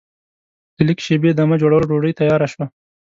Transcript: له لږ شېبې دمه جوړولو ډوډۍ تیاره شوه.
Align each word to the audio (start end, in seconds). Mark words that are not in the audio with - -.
له 0.75 0.81
لږ 0.87 0.99
شېبې 1.05 1.29
دمه 1.37 1.55
جوړولو 1.61 1.89
ډوډۍ 1.89 2.13
تیاره 2.19 2.47
شوه. 2.53 2.65